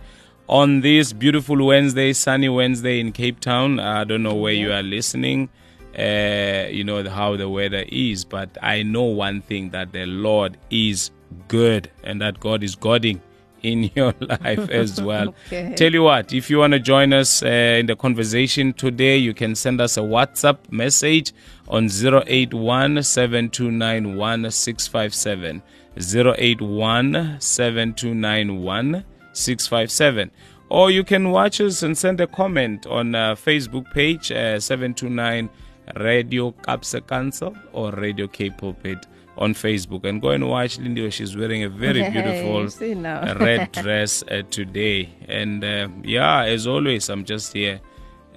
[0.47, 4.83] On this beautiful Wednesday, sunny Wednesday in Cape Town, I don't know where you are
[4.83, 5.49] listening,
[5.97, 10.57] uh, you know how the weather is, but I know one thing that the Lord
[10.69, 11.11] is
[11.47, 13.21] good and that God is Godding
[13.63, 15.35] in your life as well.
[15.47, 15.75] Okay.
[15.75, 19.33] Tell you what, if you want to join us uh, in the conversation today, you
[19.33, 21.31] can send us a WhatsApp message
[21.67, 25.61] on 081 7291 657.
[25.97, 29.03] 081 7291
[29.33, 30.31] 657.
[30.69, 35.49] Or you can watch us and send a comment on uh, Facebook page uh, 729
[35.97, 39.05] Radio Kaapse Kansel or Radio K Pulpit
[39.37, 40.05] on Facebook.
[40.05, 41.09] And go and watch Lindy.
[41.09, 42.69] She's wearing a very beautiful
[43.39, 45.09] red dress uh, today.
[45.27, 47.81] And uh, yeah, as always, I'm just here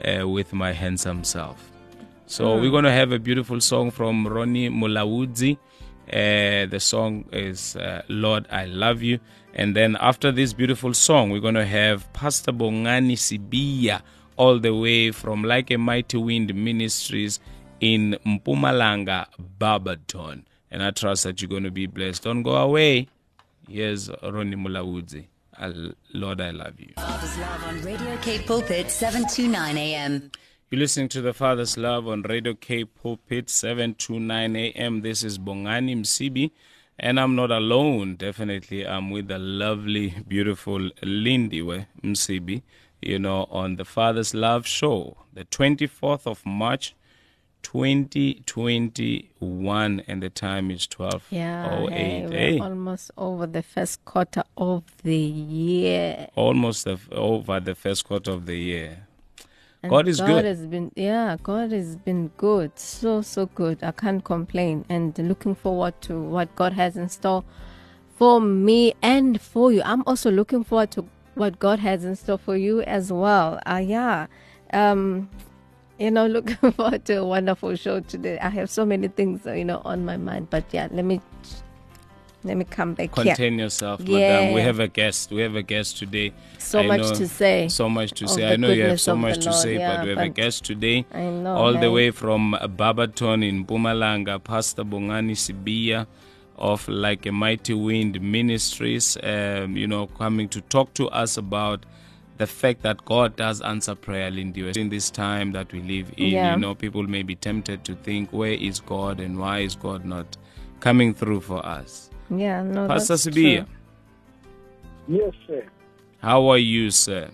[0.02, 1.70] uh, with my handsome self.
[2.26, 5.58] So we're going to have a beautiful song from Ronnie Mulawudzi.
[6.08, 9.20] Uh, the song is uh, Lord, I Love You.
[9.54, 14.02] And then after this beautiful song, we're going to have Pastor Bongani Sibia
[14.36, 17.40] all the way from Like a Mighty Wind Ministries
[17.80, 19.26] in Mpumalanga,
[19.58, 20.46] Barberton.
[20.70, 22.24] And I trust that you're going to be blessed.
[22.24, 23.08] Don't go away.
[23.68, 25.26] Here's Ronnie Mulawudzi.
[26.12, 26.92] Lord, I love you.
[26.96, 30.30] Love on Radio K Pulpit 729 AM.
[30.70, 35.02] You're listening to the Father's Love on Radio K Pulpit 729 AM.
[35.02, 36.50] This is Bongani Msibi,
[36.98, 38.16] and I'm not alone.
[38.16, 42.62] Definitely, I'm with the lovely, beautiful Lindiwe Msibi,
[43.02, 46.94] you know, on the Father's Love show, the 24th of March.
[47.62, 54.44] 2021 and the time is 12 Yeah, hey, we're hey, almost over the first quarter
[54.58, 56.28] of the year.
[56.34, 59.06] almost the, over the first quarter of the year
[59.84, 60.46] And God is good.
[60.46, 63.84] has been, yeah, God has been good, so so good.
[63.84, 67.44] I can't complain, and looking forward to what God has in store
[68.16, 69.82] for me and for you.
[69.84, 73.60] I'm also looking forward to what God has in store for you as well.
[73.66, 74.28] Uh, yeah,
[74.72, 75.28] um,
[75.98, 78.38] you know, looking forward to a wonderful show today.
[78.38, 81.20] I have so many things, you know, on my mind, but yeah, let me
[82.44, 83.24] let me come back here.
[83.24, 84.52] Contain yourself, madam.
[84.54, 85.30] We have a guest.
[85.30, 86.32] We have a guest today.
[86.58, 87.68] So I much know- to say.
[87.68, 88.52] So much to say.
[88.52, 90.28] I know you have so much the to Lord, say, yeah, but we have a
[90.28, 91.06] guest today.
[91.12, 96.06] I know, All the way from Barberton in Mpumalanga, Pastor Bongani Sibia
[96.56, 101.84] of Like a Mighty Wind Ministries, um, you know, coming to talk to us about
[102.36, 104.70] the fact that God does answer prayer, Lindy.
[104.78, 106.54] In this time that we live in, Yeah.
[106.54, 110.04] you know, people may be tempted to think, where is God and why is God
[110.04, 110.36] not
[110.80, 112.10] coming through for us?
[112.30, 115.16] Yeah, no, Pastor that's Sibia, true.
[115.16, 115.64] Yes, sir.
[116.18, 117.30] how are you, sir?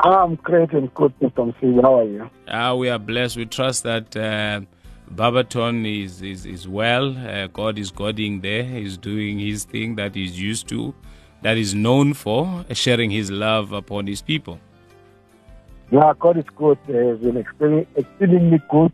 [0.00, 1.52] I'm great and good, Mr.
[1.54, 1.80] Msibi.
[1.82, 2.30] How are you?
[2.48, 3.36] Ah, we are blessed.
[3.36, 4.60] We trust that uh,
[5.10, 7.16] Barberton is, is, is well.
[7.16, 8.64] Uh, God is Godding there.
[8.64, 10.92] He's doing his thing that he's used to,
[11.42, 14.58] that is known for, uh, sharing his love upon his people.
[15.90, 16.78] Yeah, God is good.
[16.88, 18.92] Uh, He's been extremely, exceedingly good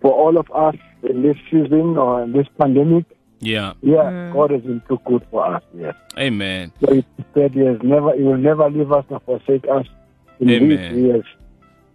[0.00, 3.04] for all of us in this season or in this pandemic.
[3.40, 3.74] Yeah.
[3.82, 5.62] Yeah, God has been too good for us.
[5.74, 5.94] Yes.
[6.18, 6.72] Amen.
[6.80, 7.04] So he
[7.34, 9.86] said he has never, he will never leave us nor forsake us.
[10.40, 10.94] Indeed, Amen.
[10.94, 11.22] He has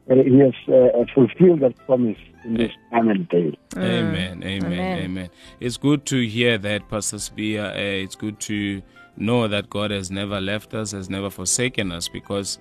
[0.10, 3.58] uh, He has uh, fulfilled that promise in this time and day.
[3.78, 5.00] Amen, amen, Amen.
[5.00, 5.30] amen.
[5.60, 7.66] It's good to hear that, Pastor Spear.
[7.66, 8.82] Uh, it's good to
[9.16, 12.58] know that God has never left us, has never forsaken us, because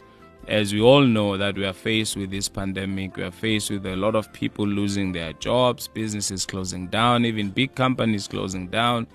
[0.48, 3.86] as we all know that we are faced with this pandemic, we are faced with
[3.86, 9.06] a lot of people losing their jobs, businesses closing down, even big companies closing down,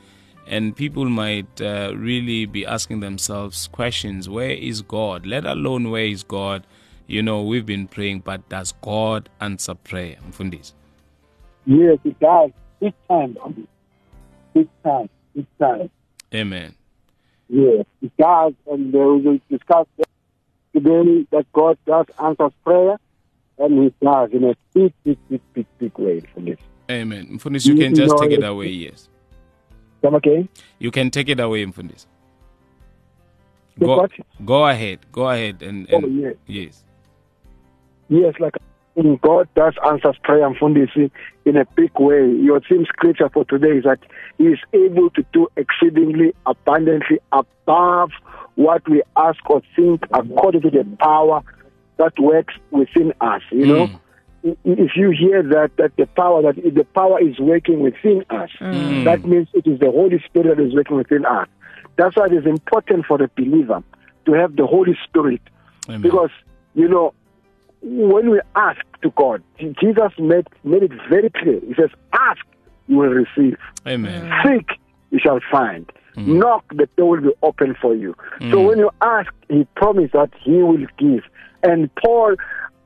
[0.47, 5.25] and people might uh, really be asking themselves questions: Where is God?
[5.25, 6.65] Let alone where is God?
[7.07, 10.17] You know, we've been praying, but does God answer prayer?
[10.29, 10.73] Mfundisi?
[11.65, 12.51] Yes, it does.
[12.79, 13.37] Big time.
[14.53, 15.09] Big time.
[15.35, 15.89] Big time.
[16.33, 16.75] Amen.
[17.49, 18.53] Yes, it does.
[18.71, 19.87] And uh, we will discuss
[20.75, 22.97] today that God does answer prayer,
[23.57, 26.57] and He does in a big, big, big, big, big way for this.
[26.91, 27.27] Amen.
[27.31, 29.09] Mfundisi, you can just take it away, yes.
[30.01, 30.49] Come again?
[30.79, 32.05] You can take it away, Mfundisi.
[33.79, 34.07] Go,
[34.45, 34.99] go ahead.
[35.11, 36.35] Go ahead and, Oh, yes.
[36.47, 36.83] yes.
[38.07, 38.55] Yes, like
[38.95, 41.11] in God does answers prayer and fundisi
[41.43, 42.29] in a big way.
[42.31, 43.99] Your theme scripture for today is that
[44.37, 48.11] He is able to do exceedingly abundantly above
[48.55, 51.41] what we ask or think according to the power
[51.97, 53.41] that works within us.
[53.51, 53.95] You know, hmm.
[53.95, 54.01] I-
[54.63, 59.03] if you hear that that the power that the power is working within us, hmm.
[59.03, 61.47] that means it is the Holy Spirit that is working within us.
[61.97, 63.83] That's why it is important for the believer
[64.25, 65.41] to have the Holy Spirit
[65.87, 66.01] Amen.
[66.01, 66.29] because
[66.75, 67.13] you know
[67.81, 71.59] when we ask to God, Jesus made made it very clear.
[71.61, 72.45] He says, "Ask,
[72.87, 74.31] you will receive; Amen.
[74.43, 74.79] seek,
[75.11, 78.15] you shall find; knock, the door will be open for you."
[78.51, 81.23] So when you ask, He promised that He will give.
[81.63, 82.35] And Paul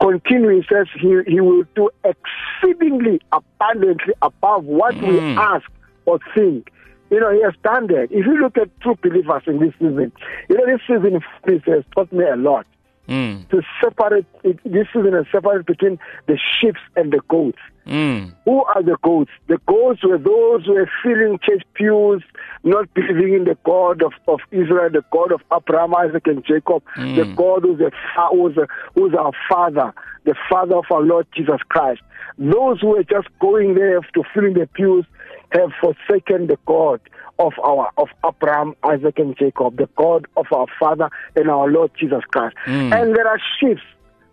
[0.02, 5.38] continues says He He will do exceedingly abundantly above what we Mm.
[5.38, 5.70] ask
[6.06, 6.72] or think.
[7.10, 8.08] You know, He has done that.
[8.12, 10.12] If you look at true believers in this season,
[10.48, 11.22] you know, this season
[11.66, 12.66] has taught me a lot
[13.10, 15.98] Mm, to separate it, this season is separate between
[16.28, 17.58] the sheep and the goats.
[17.88, 19.32] mm, Who are the goats?
[19.48, 22.22] The goats were those who were filling church pews,
[22.64, 26.84] not believing in the God of, of Israel, the God of Abraham, Isaac, and Jacob,
[27.16, 27.92] the God who's, a,
[28.32, 29.92] who's, a, who's our Father,
[30.26, 32.02] the Father of our Lord Jesus Christ.
[32.38, 35.06] Those who were just going there to fill in the pews
[35.52, 37.02] have forsaken the God
[37.40, 41.92] of our of Abraham, Isaac, and Jacob, the God of our Father and our Lord
[42.00, 42.56] Jesus Christ.
[42.94, 43.78] And there are sheep.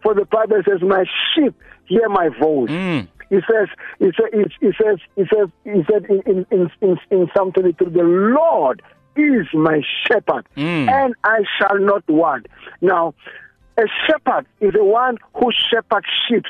[0.02, 1.04] For the Bible says, "My
[1.34, 1.54] sheep
[1.86, 3.08] hear my voice." mm.
[3.28, 3.68] He says,
[3.98, 7.90] he says, he says, he says, he said in in in in, in Psalm 22,
[7.90, 8.82] the Lord
[9.16, 10.88] is my shepherd, Mm.
[10.90, 12.46] and I shall not want.
[12.80, 13.14] Now,
[13.78, 16.44] a shepherd is the one who shepherds sheep.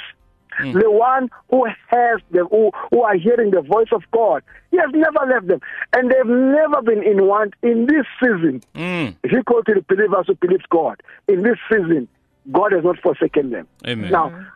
[0.63, 4.43] The one who has the who, who are hearing the voice of God.
[4.71, 5.61] He has never left them,
[5.93, 8.63] and they've never been in want in this season.
[8.75, 9.17] Mm.
[9.23, 12.09] If you go to the believers who believe God in this season,
[12.53, 13.67] God has not forsaken them.
[13.87, 14.11] Amen.
[14.11, 14.47] Now,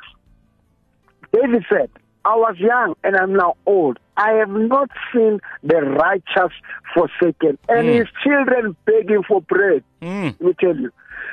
[1.32, 1.91] David said,
[2.25, 3.99] I was young and I'm now old.
[4.17, 6.52] I have not seen the righteous
[6.94, 9.82] forsaken and his children begging for bread.
[10.02, 10.35] Mm.
[10.38, 10.93] Let me tell you,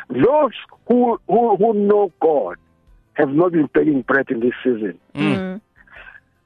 [0.09, 0.53] those
[0.87, 2.57] who, who, who know God
[3.17, 4.99] have not been begging bread in this season.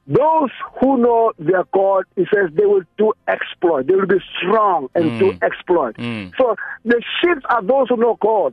[0.06, 3.86] Those who know their God, he says they will do exploit.
[3.86, 5.96] They will be strong and do exploit.
[5.96, 6.32] Mm.
[6.36, 8.52] So the sheep are those who know God.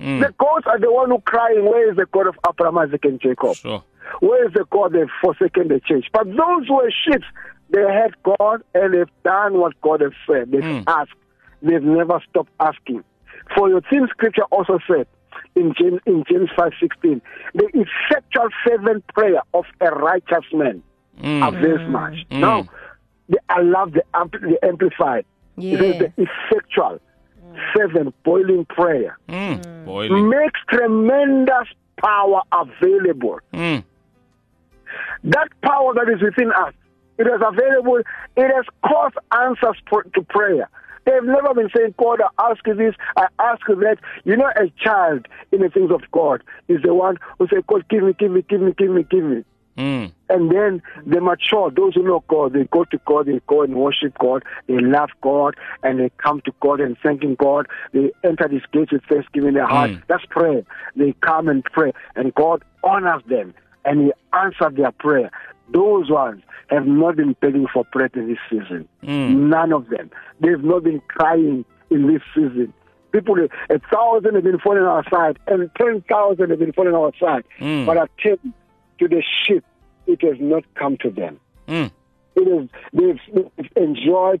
[0.00, 0.20] Mm.
[0.20, 3.20] The goats are the one who crying, where is the God of Abraham, Isaac, and
[3.20, 3.56] Jacob?
[3.56, 3.82] Sure.
[4.20, 6.06] Where is the God they've forsaken the church?
[6.12, 7.22] But those who are sheep,
[7.70, 10.52] they had God and they've done what God has said.
[10.52, 10.84] They've Mm.
[10.86, 11.12] asked.
[11.62, 13.02] They've never stopped asking.
[13.56, 15.06] For your team scripture also said
[15.56, 17.20] in James in James five sixteen,
[17.54, 20.82] the effectual fervent prayer of a righteous man
[21.20, 21.46] Mm.
[21.48, 22.14] avails much.
[22.30, 22.40] Mm.
[22.40, 22.68] Now,
[23.28, 25.26] the, I love the, ampli- the amplified.
[25.58, 26.98] It says the effectual,
[27.74, 29.84] fervent, boiling prayer Mm.
[29.84, 30.28] Boiling.
[30.30, 31.68] makes tremendous
[32.02, 33.38] power available.
[33.52, 33.84] Mm.
[35.24, 36.72] That power that is within us,
[37.18, 37.98] it is available.
[38.36, 40.68] It has caused answers pr- to prayer.
[41.04, 43.98] They've never been saying, God, I ask you this, I ask you that.
[44.24, 47.88] You know, a child in the things of God is the one who says, God,
[47.88, 49.44] give me, give me, give me, give me, give me.
[49.76, 50.12] Mm.
[50.28, 51.70] And then they mature.
[51.70, 55.10] Those who know God, they go to God, they go and worship God, they love
[55.22, 57.66] God, and they come to God and thanking God.
[57.92, 59.90] They enter this gates with thanksgiving in their heart.
[59.90, 60.02] Mm.
[60.06, 60.62] That's prayer.
[60.96, 63.54] They come and pray, and God honors them,
[63.84, 65.30] and He answers their prayer.
[65.72, 68.88] Those ones have not been begging for bread in this season.
[69.02, 69.48] Mm.
[69.48, 70.10] None of them.
[70.40, 72.72] They've not been crying in this season.
[73.12, 73.36] People,
[73.70, 77.04] a thousand have been falling on our side, and ten thousand have been falling on
[77.04, 77.44] our side.
[77.58, 77.86] Mm.
[77.86, 78.36] But I tell
[79.00, 79.64] to the sheep,
[80.06, 81.40] it has not come to them.
[81.66, 81.90] Mm.
[82.36, 83.20] It is they've,
[83.56, 84.40] they've enjoyed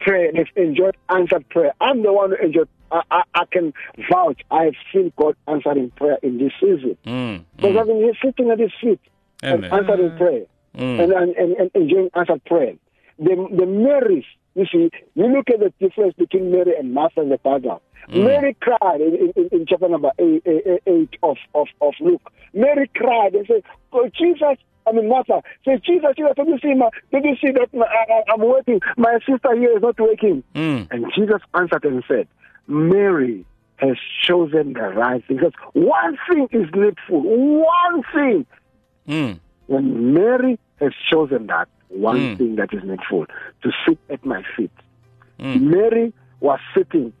[0.00, 0.32] prayer.
[0.32, 1.72] They've enjoyed answered prayer.
[1.80, 2.68] I'm the one who enjoyed.
[2.90, 3.74] I, I, I can
[4.10, 4.40] vouch.
[4.50, 7.44] I have seen God answering prayer in this season Mm.
[7.56, 9.00] because I've been sitting at His feet
[9.44, 9.64] Amen.
[9.64, 10.44] and answering prayer
[10.76, 11.02] Mm.
[11.02, 12.74] and, and, and, and enjoying answered prayer.
[13.18, 17.30] The the Marys, you see, you look at the difference between Mary and Martha in
[17.30, 17.80] the Bible.
[18.08, 22.22] Mary cried in, in, in chapter number eight, eight, eight of, of, of Luke.
[22.54, 26.74] Mary cried and said, oh, Jesus, I mean Martha, said, Jesus, Jesus, did you see,
[26.74, 28.80] my, did you see that my, I, I'm working?
[28.96, 30.44] My sister here is not working.
[30.54, 30.88] Mm.
[30.90, 32.28] And Jesus answered and said,
[32.68, 33.44] Mary
[33.76, 35.38] has chosen the right thing.
[35.38, 37.22] Because one thing is needful.
[37.22, 38.46] One thing.
[39.08, 39.40] Mm.
[39.66, 42.38] When Mary has chosen that, one Mm.
[42.38, 43.26] thing that is needful,
[43.62, 44.70] to sit at my feet.
[45.38, 45.60] Mm.
[45.62, 47.12] Mary was sitting.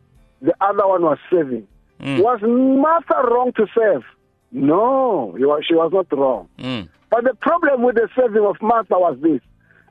[0.42, 1.66] The other one was serving.
[2.00, 2.22] Mm.
[2.22, 4.04] Was Martha wrong to serve?
[4.52, 5.34] No,
[5.66, 6.48] she was not wrong.
[6.58, 6.88] Mm.
[7.10, 9.40] But the problem with the serving of Martha was this.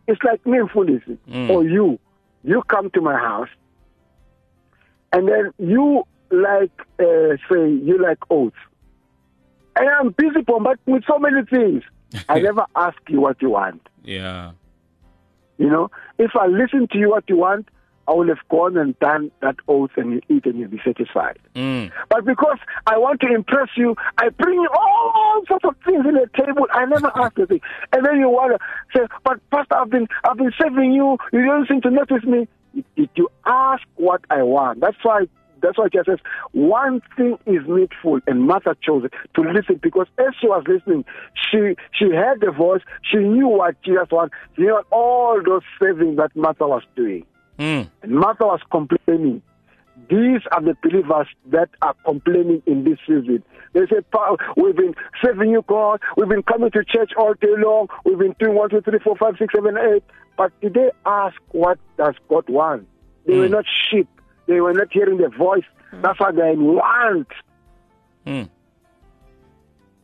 [0.07, 1.49] It's like me, foolish, Mm.
[1.49, 1.99] or you.
[2.43, 3.49] You come to my house,
[5.11, 8.55] and then you like, uh, say, you like oats.
[9.77, 11.83] And I'm busy but with so many things.
[12.29, 13.87] I never ask you what you want.
[14.03, 14.51] Yeah.
[15.57, 17.69] You know, if I listen to you what you want,
[18.07, 21.39] I will have gone and done that oath and you eat and you'll be satisfied.
[21.55, 21.91] Mm.
[22.09, 26.13] But because I want to impress you, I bring you all sorts of things in
[26.13, 26.67] the table.
[26.71, 27.61] I never ask thing.
[27.93, 31.17] And then you want to say, but Pastor, I've been, I've been serving you.
[31.33, 32.47] You don't seem to notice me.
[32.95, 34.81] Did you ask what I want?
[34.81, 35.25] That's why,
[35.61, 36.19] that's why Jesus says,
[36.51, 38.19] one thing is needful.
[38.27, 42.81] And Martha chose to listen because as she was listening, she, she heard the voice.
[43.03, 44.33] She knew what Jesus wanted.
[44.55, 47.25] She knew all those savings that Martha was doing.
[47.59, 47.89] Mm.
[48.03, 49.41] And Martha was complaining.
[50.09, 53.41] These are the believers that are complaining in this season.
[53.73, 54.93] They say, "Pa- We've been
[55.23, 56.01] serving you, God.
[56.17, 57.87] We've been coming to church all day long.
[58.03, 60.03] We've been doing one, two, three, four, five, six, seven, eight.
[60.37, 62.87] But did they ask what does God want?
[63.25, 64.07] They were not sheep.
[64.47, 65.63] They were not hearing the voice.
[65.93, 67.27] That's why they want.
[68.25, 68.49] Mm.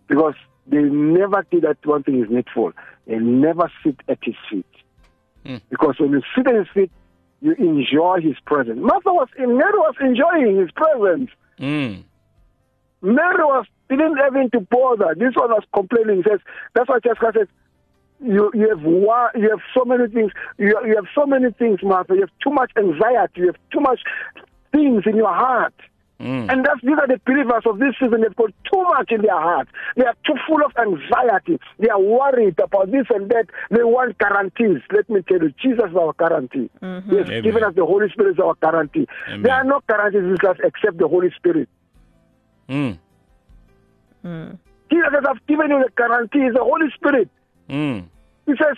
[0.08, 0.36] Because
[0.68, 2.72] they never did that one thing is needful.
[3.08, 4.66] They never sit at his feet.
[5.46, 5.62] Mm.
[5.70, 6.92] Because when you sit at his feet,
[7.42, 8.80] you enjoy his presence.
[8.80, 11.32] Martha was Mary was enjoying his presence.
[11.60, 12.04] Mm.
[13.02, 15.16] Mary was didn't even to bother.
[15.18, 16.18] This one was complaining.
[16.18, 16.40] He says
[16.76, 17.48] that's why Jesus says
[18.24, 20.32] you you have one, you have so many things.
[20.58, 22.14] You you have so many things, Martha.
[22.14, 23.42] You have too much anxiety.
[23.42, 24.02] You have too much
[24.72, 25.74] things in your heart.
[26.20, 26.52] Mm.
[26.52, 28.22] And that's these are the believers of this season.
[28.22, 29.68] They've got too much in their heart.
[29.96, 31.60] They are too full of anxiety.
[31.80, 33.48] They are worried about this and that.
[33.72, 34.82] They want guarantees.
[34.92, 36.70] Let me tell you, Jesus is our guarantee.
[36.80, 37.42] He has Amen.
[37.42, 39.08] given us the Holy Spirit as our guarantee.
[39.28, 39.42] Amen.
[39.42, 41.68] There are no guarantees in this life except the Holy Spirit.
[42.70, 43.00] Mm.
[44.24, 46.40] Jesus says, I've given you the guarantee.
[46.42, 47.30] It's the Holy Spirit.
[47.72, 48.06] Mm.
[48.46, 48.76] He says,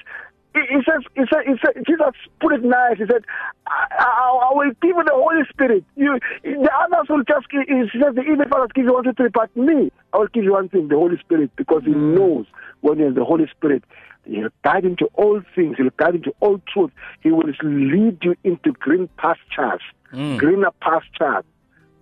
[0.54, 2.98] he he says, he says, he says, Jesus put it nice.
[3.00, 3.26] He said,
[3.68, 5.84] I, I, I will give you the Holy Spirit.
[5.96, 9.14] You, the others will just give, he says, the evil fathers give you one, two,
[9.14, 12.46] three, but me, I will give you one thing, the Holy Spirit, because he knows
[12.82, 13.84] when he has the Holy Spirit,
[14.26, 16.92] he'll guide into all things, he'll guide into all truth.
[17.22, 19.82] He will lead you into green pastures,
[20.14, 20.38] Mm.
[20.38, 21.44] greener pastures.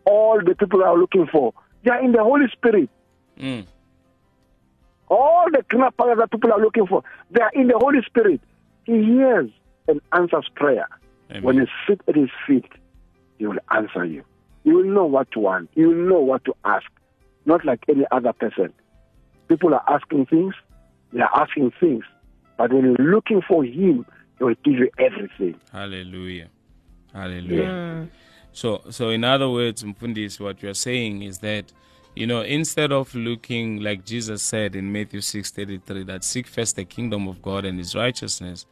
[0.04, 1.54] All the people are looking for,
[1.86, 2.90] they are in the Holy Spirit.
[3.40, 3.66] Mm.
[5.12, 8.40] All the greener pastures that people are looking for, they are in the Holy Spirit.
[8.86, 9.50] He hears
[9.90, 10.88] and answers prayer.
[11.30, 11.44] Amen.
[11.44, 12.72] When you sit at his feet,
[13.38, 14.24] he will answer you.
[14.64, 15.70] You will know what to want.
[15.76, 16.86] You will know what to ask.
[17.46, 18.72] Not like any other person.
[19.50, 20.54] People are asking things,
[21.12, 22.06] they are asking things.
[22.58, 24.06] But when you're looking for him,
[24.38, 25.60] he will give you everything.
[25.74, 26.48] Hallelujah.
[27.12, 27.64] Hallelujah.
[27.64, 28.10] Mm.
[28.54, 31.74] So, so in other words, Mfundis, what you're saying is that,
[32.16, 36.86] you know, instead of looking like Jesus said in Matthew 6:33, that seek first the
[36.86, 38.66] kingdom of God and His righteousness,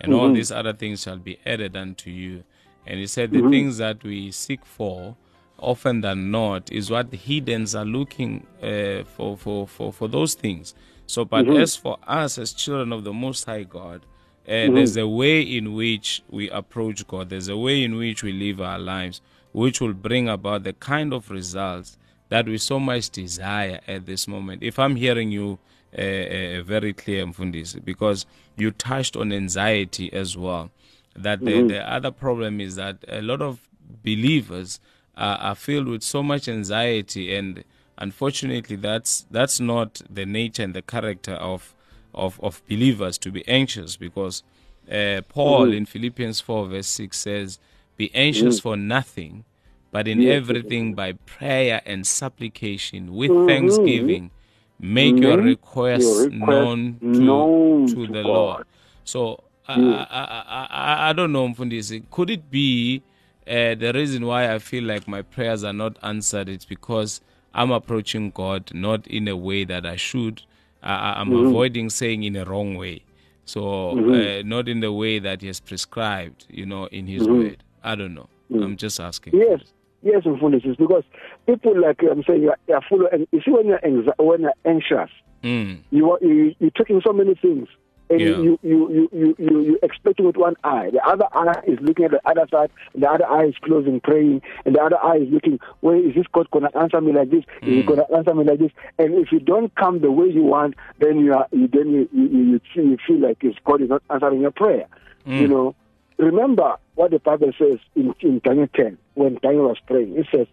[0.00, 2.44] and all these other things shall be added unto you.
[2.86, 5.16] And He said the things that we seek for,
[5.58, 10.34] often than not, is what the heathens are looking uh, for, for, for, for those
[10.34, 10.74] things.
[11.06, 14.06] So, but as for us as children of the Most High God,
[14.48, 17.30] uh, there's a way in which we approach God.
[17.30, 19.20] There's a way in which we live our lives,
[19.52, 24.26] which will bring about the kind of results that we so much desire at this
[24.26, 24.62] moment.
[24.62, 25.58] If I'm hearing you
[25.96, 30.70] uh, uh, very clear, Mfundisi, because you touched on anxiety as well.
[31.14, 33.66] That the, the other problem is that a lot of
[34.04, 34.80] believers
[35.16, 37.64] are, are filled with so much anxiety, and
[37.96, 41.74] unfortunately, that's that's not the nature and the character of
[42.14, 44.42] of, of believers to be anxious because
[44.90, 47.58] uh, Paul in Philippians 4 verse 6 says,
[47.96, 49.44] Be anxious for nothing,
[49.90, 53.48] but in everything by prayer and supplication with mm-hmm.
[53.48, 54.30] thanksgiving,
[54.78, 55.46] make your mm-hmm.
[55.46, 58.26] requests your request known to, known to the God.
[58.26, 58.66] Lord.
[59.04, 62.04] So I, I, I, I, I don't know, Mfundisi.
[62.10, 63.02] Could it be
[63.46, 66.48] uh, the reason why I feel like my prayers are not answered?
[66.48, 67.20] It's because
[67.54, 70.42] I'm approaching God not in a way that I should.
[70.82, 71.46] I, I'm mm-hmm.
[71.46, 73.02] avoiding saying in a wrong way.
[73.44, 77.62] So uh, not in the way that He has prescribed, you know, in His word.
[77.82, 78.28] I don't know.
[78.52, 79.34] I'm just asking.
[79.36, 79.60] Yes,
[80.06, 80.76] yes, Mfundisi.
[80.78, 81.04] Because
[81.46, 83.12] people like I'm saying you are, you are full of.
[83.12, 85.10] And you see, when you're anxi- when you're anxious,
[85.42, 87.68] Mm, you are you, you're taking so many things.
[88.08, 88.38] And Yeah.
[88.38, 90.90] you, you, you, you, you, you expecting with one eye.
[90.92, 94.00] The other eye is looking at the other side, and the other eye is closing,
[94.00, 97.12] praying, and the other eye is looking, where is this God going to answer me
[97.12, 97.44] like this?
[97.62, 98.70] Is he going to answer me like this?
[98.98, 102.08] And if you don't come the way you want, then you are, you, then you,
[102.12, 104.86] you, you, feel, you feel like God is not answering your prayer.
[105.26, 105.74] You know,
[106.18, 110.16] remember what the Bible says in, in Daniel 10, when Daniel was praying.
[110.16, 110.46] It says,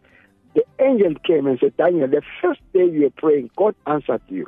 [0.53, 4.45] the angel came and said, Daniel, the first day you were praying, God answered you.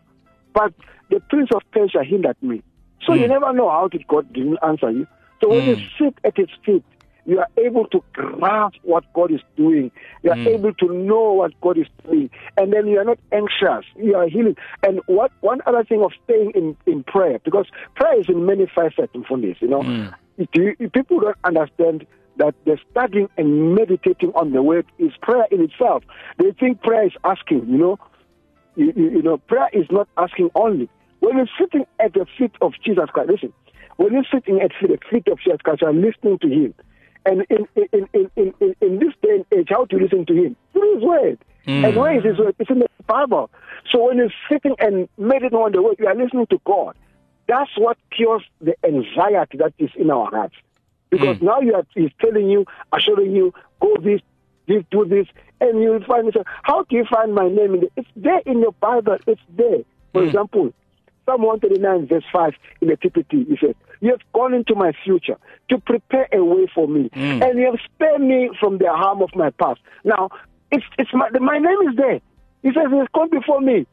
[0.53, 0.73] But
[1.09, 2.61] the prince of Persia hindered me.
[3.05, 3.31] So you hmm.
[3.31, 5.07] never know how did God didn't answer you.
[5.41, 6.03] So when you hmm.
[6.03, 6.83] sit at his feet,
[7.27, 9.91] you are able to grasp what God is doing.
[10.21, 10.47] You are hmm.
[10.47, 12.29] able to know what God is doing.
[12.57, 13.85] And then you are not anxious.
[13.97, 14.57] You are healing.
[14.83, 18.67] And what one other thing of staying in, in prayer, because prayer is in many
[18.73, 19.81] facets from this, you know.
[19.81, 22.05] If you, people don't understand
[22.37, 26.03] that the studying and meditating on the word is prayer in itself.
[26.37, 27.99] They think prayer is asking, you know
[28.75, 30.89] you, you, you know, prayer is not asking only.
[31.19, 33.53] When you're sitting at the feet of Jesus Christ, listen,
[33.97, 36.73] when you're sitting at the feet of Jesus Christ, you're listening to Him.
[37.25, 40.33] And in, in, in, in, in, in this day and age, how to listen to
[40.33, 40.55] Him?
[40.73, 41.39] Through His Word.
[41.65, 41.85] Hmm.
[41.85, 42.55] And where is His Word?
[42.59, 43.49] It's in the Bible.
[43.91, 46.95] So when you're sitting and meditating on the Word, you are listening to God.
[47.47, 50.55] That's what cures the anxiety that is in our hearts.
[51.09, 51.45] Because hmm.
[51.45, 54.21] now you are, He's telling you, assuring you, go this,
[54.67, 55.27] this, do this,
[55.61, 56.47] and you will find yourself.
[56.63, 59.17] How do you find my name in the, It's there in your Bible.
[59.27, 59.83] It's there.
[60.13, 60.27] For hmm.
[60.27, 60.73] example,
[61.25, 65.37] Psalm 139, verse 5 in the TPT, he says, You have gone into my future
[65.69, 67.43] to prepare a way for me, hmm.
[67.43, 69.81] and you have spared me from the harm of my past.
[70.03, 70.29] Now,
[70.71, 72.19] it's, it's my, my name is there.
[72.63, 73.85] He says, He has gone before me.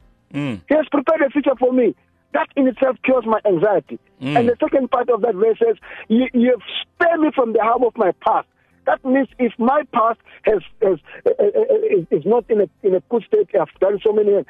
[0.67, 1.95] He has prepared a future for me.
[2.33, 3.99] That in itself cures my anxiety.
[4.37, 5.75] And the second part of that verse says,
[6.07, 8.47] you, you have spared me from the harm of my past.
[8.85, 12.67] That means if my past has, has uh, uh, uh, is- is not in a
[12.81, 14.43] in a good state, I've done so many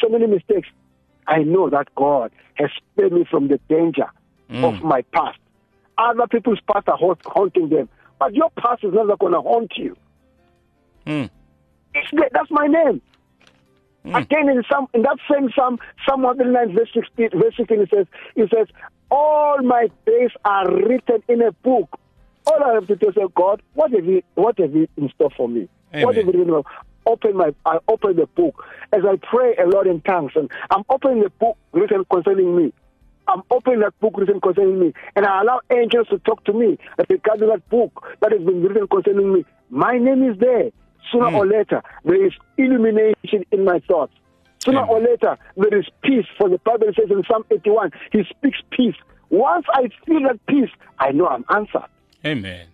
[0.00, 0.68] so many mistakes.
[1.26, 4.06] I know that God has spared me from the danger
[4.64, 5.38] of my past.
[5.98, 9.96] Other people's past are haunting them, but your past is never going to haunt you.
[11.06, 11.28] mm,
[11.94, 12.08] It's.
[12.32, 13.02] That's my name.
[14.04, 14.20] Mm.
[14.20, 18.06] Again, in some in that same Psalm, Psalm 109, verse 16, verse 16, it says,
[18.36, 18.66] it says,
[19.10, 21.88] all my days are written in a book.
[22.46, 25.08] All I have to do is say, God, what have you what have you in
[25.10, 25.68] store for me?
[25.92, 26.34] What have Amen.
[26.34, 26.62] you written?
[27.06, 30.84] Open my I open the book as I pray a lot in tongues, and I'm
[30.90, 32.72] opening the book written concerning me.
[33.26, 36.78] I'm opening that book written concerning me, and I allow angels to talk to me
[37.08, 39.44] regarding that book that has been written concerning me.
[39.70, 40.70] My name is there.
[41.12, 41.36] Sooner hmm.
[41.36, 44.12] or later, there is illumination in my thoughts.
[44.64, 44.90] Sooner Amen.
[44.90, 46.26] or later, there is peace.
[46.38, 48.96] For the Bible says in Psalm 81, He speaks peace.
[49.30, 51.88] Once I feel that peace, I know I'm answered.
[52.24, 52.68] Amen.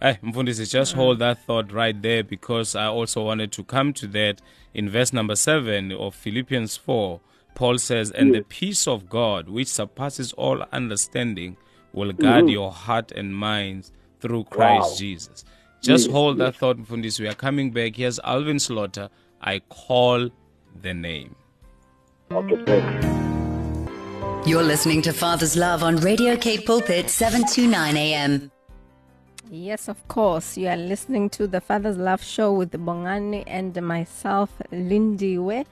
[0.00, 0.98] Hey, Mfundisi, just hmm.
[0.98, 4.40] hold that thought right there because I also wanted to come to that
[4.72, 7.20] in verse number 7 of Philippians 4.
[7.54, 11.56] Paul says, And the peace of God, which surpasses all understanding,
[11.92, 12.22] will mm-hmm.
[12.22, 14.96] guard your heart and minds through Christ Wow.
[14.96, 15.44] Jesus.
[15.84, 17.20] Just hold that thought, Mfundisi.
[17.20, 17.96] We are coming back.
[17.96, 19.10] Here's Alvin Slaughter.
[19.42, 20.30] I call
[20.80, 21.36] the name.
[22.30, 24.48] Okay, thanks.
[24.48, 28.50] You're listening to Father's Love on Radio Cape Pulpit 729 AM.
[29.50, 30.56] Yes, of course.
[30.56, 35.66] You are listening to the Father's Love Show with Bongani and myself, Lindiwe,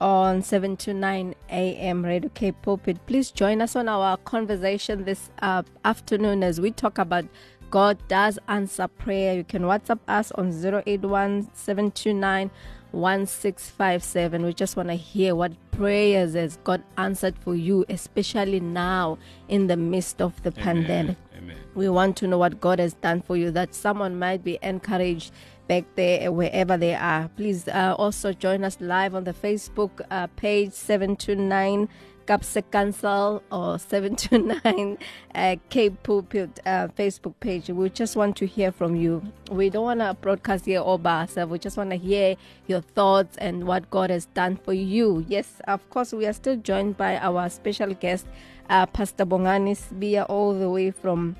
[0.00, 2.04] on 7 to 9 a.m.
[2.04, 3.04] Radio Cape Pulpit.
[3.06, 7.24] Please join us on our conversation this uh, afternoon as we talk about
[7.70, 9.34] God does answer prayer.
[9.34, 10.48] You can WhatsApp us on
[10.86, 12.50] 081 729
[12.92, 14.44] 1657.
[14.44, 19.66] We just want to hear what prayers has God answered for you, especially now in
[19.66, 21.16] the midst of the pandemic.
[21.36, 21.56] Amen.
[21.74, 25.32] We want to know what God has done for you, that someone might be encouraged
[25.68, 27.28] back there, wherever they are.
[27.36, 31.88] Please uh, also join us live on the Facebook uh, page 729
[32.26, 34.98] Kaapse Kansel or 729
[35.34, 37.68] uh, Cape Pulpit uh, Facebook page.
[37.70, 39.22] We just want to hear from you.
[39.50, 41.52] We don't want to broadcast here all by ourselves.
[41.52, 42.36] We just want to hear
[42.66, 45.24] your thoughts and what God has done for you.
[45.28, 48.26] Yes, of course, we are still joined by our special guest,
[48.68, 51.36] uh, Pastor Bongani Sbia, all the way from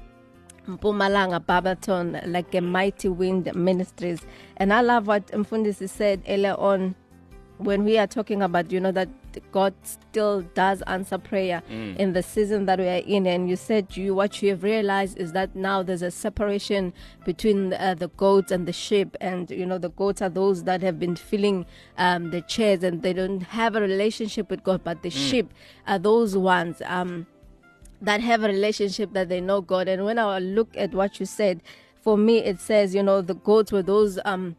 [0.68, 4.20] Mpumalanga, Barberton, like a mighty wind ministries.
[4.56, 6.94] And I love what Mfundisi said earlier on
[7.58, 9.08] when we are talking about, you know, that
[9.52, 11.62] God still does answer prayer
[11.98, 13.26] in the season that we are in.
[13.26, 16.92] And you said you what you have realized is that now there's a separation
[17.24, 20.82] between uh, the goats and the sheep, and you know the goats are those that
[20.82, 21.66] have been filling
[21.98, 25.52] um, the chairs and they don't have a relationship with God, but the sheep
[25.86, 26.82] are those ones.
[26.86, 27.26] Um,
[28.02, 29.88] that have a relationship that they know God.
[29.88, 31.62] And when I look at what you said,
[32.02, 34.56] for me it says, you know, the goats were those um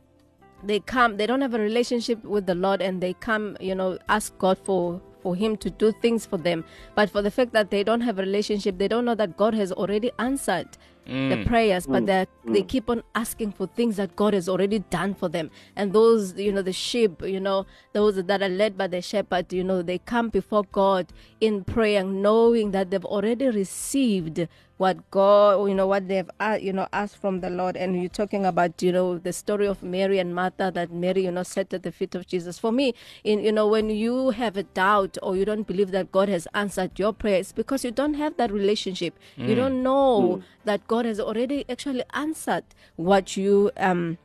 [0.63, 3.97] they come they don't have a relationship with the Lord and they come, you know,
[4.09, 6.63] ask God for for him to do things for them.
[6.95, 9.53] But for the fact that they don't have a relationship, they don't know that God
[9.55, 11.47] has already answered the mm.
[11.47, 12.07] prayers, but mm.
[12.07, 12.53] they mm.
[12.53, 15.49] they keep on asking for things that God has already done for them.
[15.75, 19.53] And those, you know, the sheep, you know, those that are led by the shepherd,
[19.53, 25.67] you know, they come before God in prayer, knowing that they've already received what God,
[25.67, 27.75] you know, what they've, uh, you know, asked from the Lord.
[27.75, 31.31] And you're talking about, you know, the story of Mary and Martha that Mary, you
[31.31, 32.59] know, sat at the feet of Jesus.
[32.59, 36.11] For me, in, you know, when you have a doubt or you don't believe that
[36.11, 39.17] God has answered your prayer, it's because you don't have that relationship.
[39.37, 42.63] You don't know that God has already actually answered
[42.95, 44.17] what you, um,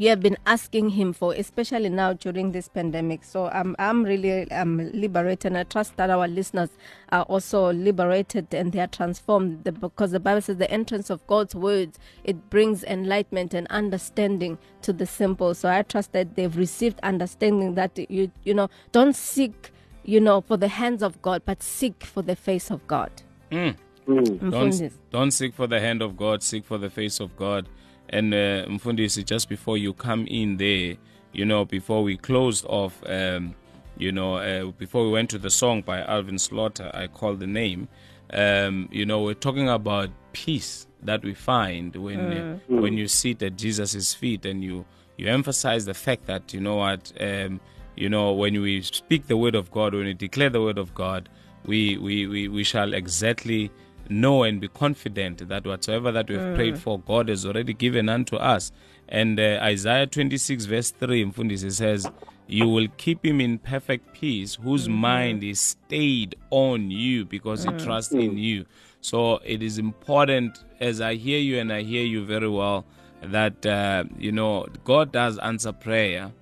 [0.00, 3.22] you have been asking him for, especially now during this pandemic.
[3.22, 6.70] So I'm I'm really um, liberated, and I trust that our listeners
[7.12, 11.26] are also liberated and they are transformed The- because the Bible says the entrance of
[11.26, 15.54] God's words it brings enlightenment and understanding to the simple.
[15.54, 19.70] So I trust that they've received understanding that you you know don't seek
[20.04, 23.10] you know for the hands of God, but seek for the face of God.
[23.52, 23.76] Mm.
[24.08, 24.50] Mm.
[24.50, 27.68] Don't, don't seek for the hand of God, seek for the face of God.
[28.10, 30.96] And uh, Mfundisi, just before you come in there,
[31.32, 33.54] you know, before we closed off, um,
[33.96, 37.46] you know, uh, before we went to the song by Alvin Slaughter, I called the
[37.46, 37.88] name.
[38.32, 43.42] Um, you know, we're talking about peace that we find when uh, when you sit
[43.42, 44.84] at Jesus' feet and you
[45.16, 47.60] you emphasize the fact that you know what, um,
[47.96, 50.94] you know, when we speak the word of God, when we declare the word of
[50.94, 51.28] God,
[51.64, 53.70] we we we, we shall exactly
[54.08, 58.36] know and be confident that whatsoever that we've prayed for, God has already given unto
[58.36, 58.72] us.
[59.08, 62.10] And uh, Isaiah 26, verse 3, Mfundisi says,
[62.46, 67.70] You will keep him in perfect peace, whose mind is stayed on you because he
[67.72, 68.66] trusts in you.
[69.00, 72.84] So it is important, as I hear you and I hear you very well,
[73.22, 76.32] that, uh, you know, God does answer prayer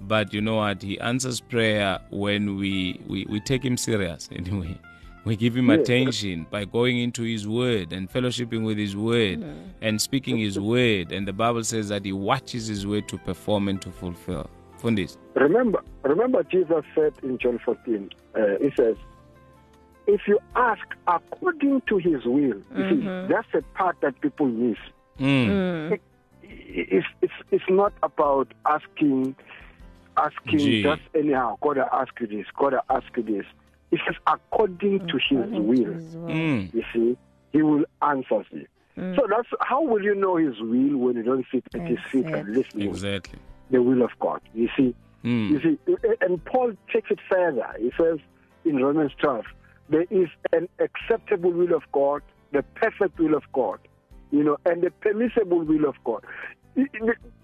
[0.00, 0.80] but you know what?
[0.80, 4.78] He answers prayer when we we, we take him serious anyway
[5.28, 9.44] we give him attention by going into his word and fellowshipping with his word
[9.82, 13.68] and speaking his word and the bible says that he watches his word to perform
[13.68, 14.48] and to fulfill
[14.82, 18.96] fundis Remember, remember, Jesus said in John 14, uh, He says,
[20.06, 24.78] "If you ask according to His will, you see, that's the part that people miss.
[25.20, 25.92] mm.
[25.92, 26.02] It-
[26.90, 29.36] it's, it's, it's not about asking,
[30.16, 30.82] asking Gee.
[30.82, 31.56] just anyhow.
[31.60, 32.46] God, I ask you this.
[32.58, 33.46] God, I ask you this.
[33.90, 35.94] It says according to His will.
[36.28, 36.74] Mm.
[36.74, 37.16] You see,
[37.52, 38.66] He will answer you.
[38.96, 42.26] So that's how will you know His will when you don't sit at His feet
[42.26, 43.38] and listen exactly
[43.70, 44.40] the will of God?
[44.54, 44.94] You see.
[45.24, 45.50] Mm.
[45.50, 47.66] You see, and Paul takes it further.
[47.78, 48.18] He says
[48.64, 49.44] in Romans 12,
[49.88, 52.22] there is an acceptable will of God,
[52.52, 53.78] the perfect will of God,
[54.30, 56.24] you know, and the permissible will of God.
[56.76, 56.86] You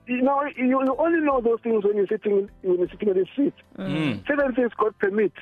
[0.06, 3.16] you know, you you only know those things when you're sitting when you're sitting at
[3.16, 3.54] his feet.
[3.78, 4.26] Mm.
[4.26, 5.36] Certain things God permits,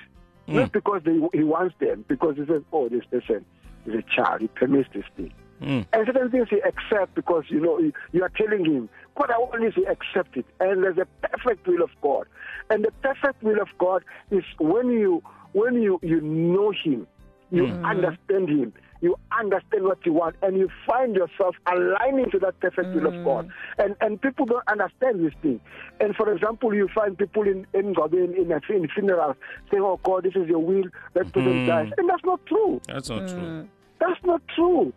[0.47, 3.45] not because they, He wants them, because He says, "Oh, this person
[3.87, 4.41] is a child.
[4.41, 5.87] He permits this thing." Mm.
[5.93, 9.39] And certain things he accepts because you know you, you are telling him, God, I
[9.39, 10.45] want this, he accept it.
[10.59, 12.27] And there's a perfect will of God.
[12.69, 14.03] And the perfect will of God
[14.33, 17.07] is when you when you, you know him,
[17.51, 18.73] you understand him,
[19.03, 23.15] you understand what you want, and you find yourself aligning to that perfect will of
[23.15, 23.25] mm.
[23.25, 23.51] God.
[23.79, 25.61] And and people don't understand this thing.
[26.01, 29.37] And for example, you find people in in God in, in, in funerals
[29.71, 30.85] saying, Oh God, this is your will,
[31.15, 31.67] that person mm.
[31.67, 31.93] dies.
[31.99, 32.81] And that's not true.
[32.87, 33.69] that's not true mm.
[33.99, 34.93] That's not true.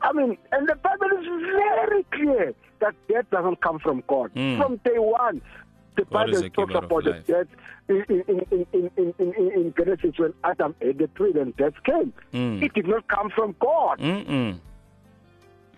[0.00, 4.32] I mean, and the Bible is very clear that death doesn't come from God.
[4.34, 4.58] Mm.
[4.58, 5.42] From day one,
[5.98, 7.46] the Bible talks about the death
[7.88, 12.12] in, in, in, in, in, in, Genesis when Adam ate the tree and death came.
[12.32, 12.62] Mm.
[12.62, 13.98] It did not come from God.
[13.98, 14.58] Mm-mm.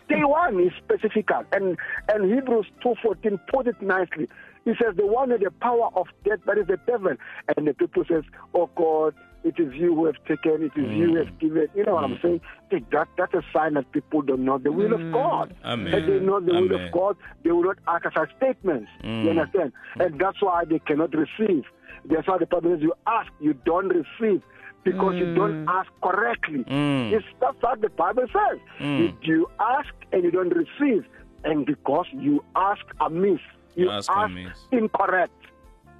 [0.08, 1.78] Day one is specific, and
[2.08, 4.28] and Hebrews two fourteen put it nicely.
[4.64, 7.14] He says the one with the power of death that is the devil,
[7.56, 11.06] and the people says, "Oh God, it is you who have taken, it is you
[11.10, 12.40] who have given." You know what I'm saying?
[12.70, 15.54] That that's a sign that people don't know the will of God.
[15.64, 15.92] Amen.
[15.94, 18.90] If they know the will of God, they will not act as statements.
[19.02, 19.24] Mm.
[19.24, 19.72] You understand?
[19.98, 21.64] And that's why they cannot receive.
[22.04, 24.42] That's why the problem is "You ask, you don't receive."
[24.82, 26.64] Because you don't ask correctly.
[26.64, 27.12] Mm.
[27.12, 28.58] It's that's what the Bible says.
[28.78, 28.98] Mm.
[28.98, 31.04] You, you ask and you don't receive,
[31.44, 33.40] and because you ask amiss,
[33.76, 34.56] you, You ask ask, amiss.
[34.72, 35.34] incorrect.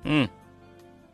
[0.07, 0.31] Mm.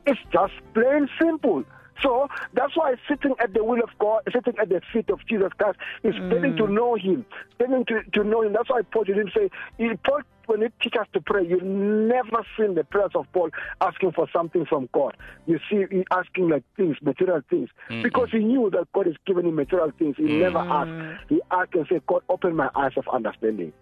[0.06, 1.64] It's just plain simple.
[2.02, 5.50] So that's why sitting at the will of God, sitting at the feet of Jesus
[5.58, 6.30] Christ, is mm.
[6.30, 7.24] getting to know Him,
[7.58, 8.52] getting to, to know Him.
[8.52, 12.42] That's why Paul didn't say, he, Paul, when he teaches us to pray, you never
[12.56, 15.16] seen the prayers of Paul asking for something from God.
[15.46, 17.68] You see, he asking like things, material things,
[18.02, 20.16] because he knew that God is giving him material things.
[20.16, 20.70] He never mm.
[20.70, 21.24] asked.
[21.28, 23.72] He asked and said, God, open my eyes of understanding.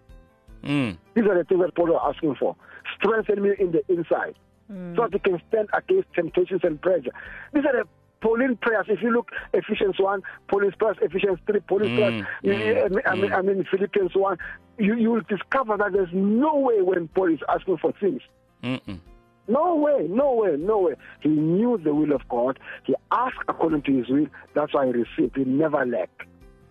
[0.63, 0.97] Mm.
[1.13, 2.55] These are the things that Paul was asking for.
[2.95, 4.35] Strengthen me in the inside
[4.71, 4.95] mm.
[4.95, 7.11] so that he can stand against temptations and pressure.
[7.53, 7.87] These are the
[8.21, 8.85] Pauline prayers.
[8.89, 13.01] If you look Ephesians 1, Pauline's prayers, Ephesians 3, Pauline's Mm, prayers, you- I, mean,
[13.05, 14.37] I, mean, I mean Philippians 1,
[14.77, 18.21] you, you will discover that there's no way when Paul is asking for things.
[18.63, 18.99] Mm-mm.
[19.47, 20.95] No way, no way, no way.
[21.21, 22.57] He knew the will of God.
[22.83, 24.25] He asked according to his will.
[24.55, 25.37] That's why he received.
[25.37, 26.23] He never lacked.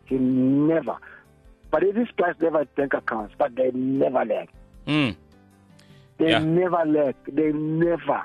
[0.06, 0.96] He never.
[1.70, 4.48] But these guys never had bank accounts, but they never lack.
[4.88, 5.14] Mm.
[6.18, 6.38] They Yeah.
[6.40, 7.16] never lack.
[7.30, 8.22] They never.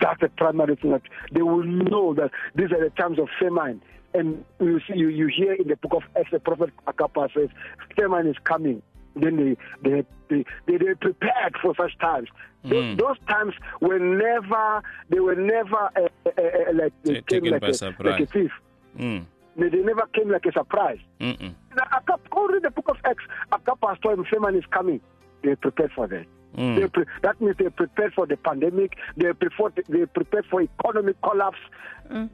[0.00, 0.90] That's the primary thing.
[0.92, 3.82] That they will know that these are the times of famine.
[4.14, 7.48] And you see, you, you hear in the book of Acts, the prophet Akapa says,
[7.96, 8.82] famine is coming.
[9.16, 9.36] Then
[9.82, 12.28] they they they they, they prepared for such times.
[12.64, 12.98] Those, Mm.
[13.00, 17.74] those times were never they were never uh, uh, uh, like they came like a,
[17.74, 18.12] surprise.
[18.12, 18.52] like a thief.
[18.96, 19.24] Mm.
[19.56, 20.98] They, they never came like a surprise.
[21.20, 21.54] Mm-mm.
[21.74, 23.24] The Akap, go read the book of Acts.
[23.50, 25.00] Akapa told them famine is coming.
[25.42, 26.24] They prepared for that.
[26.54, 26.92] They Mm.
[26.92, 28.96] pre- that means they prepared for the pandemic.
[29.16, 31.58] They prepared, they prepared for economic collapse.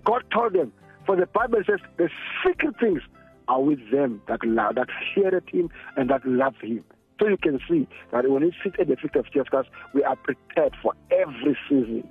[0.04, 0.72] God told them.
[1.07, 2.11] For the Bible says the
[2.44, 3.00] secret things
[3.46, 6.85] are with them that love, that feared Him and that love Him.
[7.20, 10.04] So you can see that when we sit at the feet of Jesus Christ, we
[10.04, 12.09] are prepared for every season,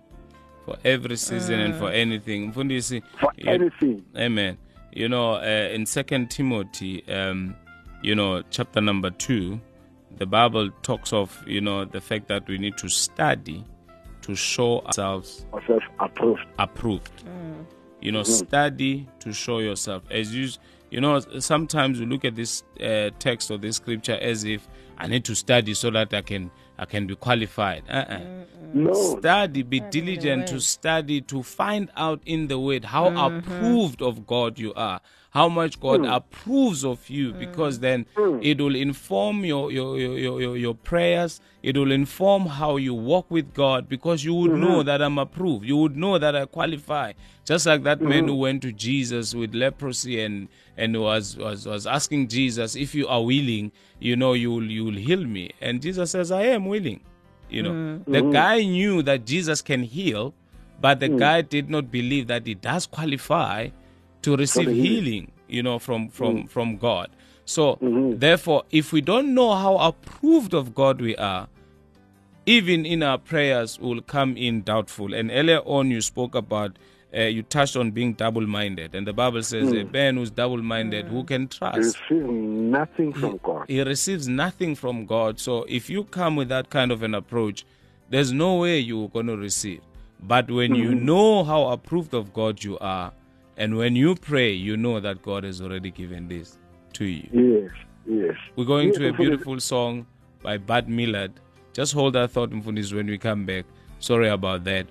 [0.65, 2.51] For every season and for anything.
[2.51, 4.03] Mfundisi, for you- anything.
[4.17, 4.57] Amen.
[4.91, 7.55] You know, uh, in Second Timothy, um,
[8.01, 9.59] you know, chapter number two,
[10.17, 13.63] the Bible talks of you know the fact that we need to study
[14.21, 16.45] to show ourselves Ourselves approved.
[16.59, 17.23] approved.
[18.01, 18.45] You know, mm-hmm.
[18.47, 20.03] study to show yourself.
[20.11, 20.49] As you,
[20.91, 25.07] you know, sometimes we look at this uh, text or this scripture as if I
[25.07, 27.83] need to study so that I can I can be qualified.
[27.89, 28.19] Uh-uh.
[28.73, 34.27] No, Study, be diligent to study to find out in the word how approved of
[34.27, 34.99] God you are,
[35.31, 36.05] how much God hmm.
[36.05, 37.39] approves of you, hmm.
[37.39, 38.39] because then hmm.
[38.41, 43.29] it will inform your your, your, your, your prayers, it will inform how you walk
[43.29, 47.13] with God, because you would know that I'm approved, you would know that I qualify.
[47.45, 51.87] Just like that man who went to Jesus with leprosy and and was, was was
[51.87, 55.51] asking Jesus, if you are willing, you know, you'll you'll heal me.
[55.61, 57.01] And Jesus says, I am willing.
[57.49, 60.33] You know, the guy knew that Jesus can heal,
[60.81, 63.69] but the guy did not believe that he does qualify
[64.21, 65.31] to receive healing.
[65.47, 66.49] you know, from from mm.
[66.49, 67.09] from God.
[67.45, 68.19] So, mm-hmm.
[68.19, 71.47] therefore, if we don't know how approved of God we are,
[72.45, 75.13] even in our prayers will come in doubtful.
[75.13, 76.77] And earlier on, you spoke about,
[77.15, 78.95] uh, you touched on being double minded.
[78.95, 79.93] And the Bible says, a mm.
[79.93, 81.77] man who's double minded, who can trust?
[82.09, 83.65] receive nothing from God.
[83.69, 85.39] He receives nothing from God.
[85.39, 87.65] So if you come with that kind of an approach,
[88.09, 89.81] there's no way you're going to receive.
[90.19, 91.05] But when you mm-hmm.
[91.05, 93.13] know how approved of God you are,
[93.57, 96.57] and when you pray, you know that God has already given this
[96.93, 97.27] to you.
[97.31, 97.71] Yes,
[98.05, 98.35] yes.
[98.55, 100.05] We're going to a beautiful song
[100.41, 101.33] by Bart Millard.
[101.73, 103.65] Just hold that thought, Mfundis, when we come back.
[103.99, 104.87] Sorry about that.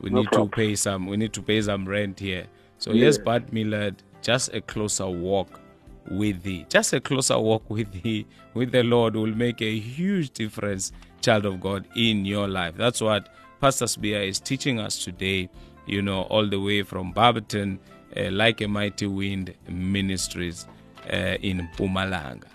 [0.00, 0.50] We No need problem.
[0.50, 1.06] to pay some.
[1.06, 2.46] We need to pay some rent here.
[2.78, 3.24] So yes, Yeah.
[3.24, 5.60] Bart Millard, just a closer walk
[6.10, 6.64] with thee.
[6.68, 11.44] Just a closer walk with thee, with the Lord, will make a huge difference, child
[11.44, 12.74] of God, in your life.
[12.76, 13.28] That's what
[13.60, 15.50] Pastor Spear is teaching us today.
[15.86, 17.78] You know, all the way from Barberton,
[18.16, 20.66] uh, like a mighty wind ministries
[21.12, 22.46] uh, in Mpumalanga.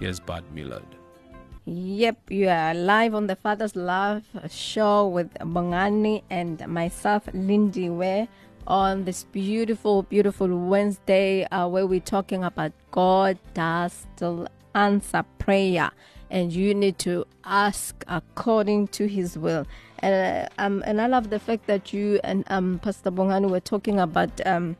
[0.00, 0.84] Yes, Bart Millard.
[1.70, 8.26] Yep, you are live on the Father's Love show with Bongani and myself, Lindiwe,
[8.66, 15.90] on this beautiful, beautiful Wednesday uh, where we're talking about God does still answer prayer.
[16.30, 19.66] And you need to ask according to His will.
[20.00, 23.60] And uh, um, and I love the fact that you and um, Pastor Bongani were
[23.60, 24.76] talking about um,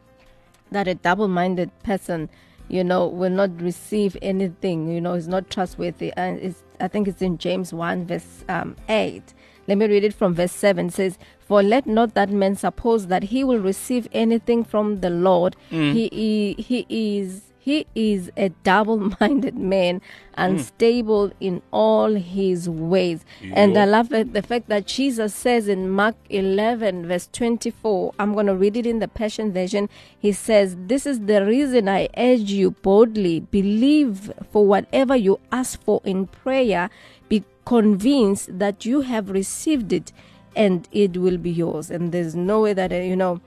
[0.71, 2.29] that a double-minded person
[2.69, 6.13] you know will not receive anything you know is not trustworthy.
[6.17, 9.35] And it's i think it's in james 1 verse um, 8
[9.67, 13.07] let me read it from verse 7 it says for let not that man suppose
[13.09, 15.57] that he will receive anything from the lord.
[15.71, 20.01] He, he he is he is a double-minded man
[20.35, 23.25] unstable in all his ways.
[23.53, 28.33] And i love the, the fact that jesus says in mark 11 verse 24 i'm
[28.35, 32.09] going to read it in the passion version he says this is the reason i
[32.17, 36.91] urge you boldly believe for whatever you ask for in prayer.
[37.29, 40.13] Be convinced that you have received it
[40.57, 41.91] and it will be yours.
[41.91, 43.41] And there's no way that uh, you know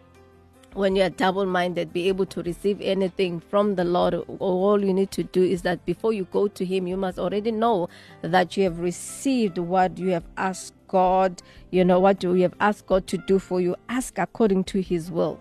[0.73, 4.13] when you're double minded, be able to receive anything from the Lord.
[4.39, 7.51] All you need to do is that before you go to Him, you must already
[7.51, 7.89] know
[8.21, 11.41] that you have received what you have asked God.
[11.71, 13.75] You know what you have asked God to do for you.
[13.89, 15.39] Ask according to His will.